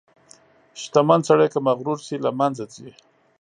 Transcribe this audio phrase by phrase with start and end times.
[0.81, 2.89] •شتمن سړی که مغرور شي، له منځه ځي.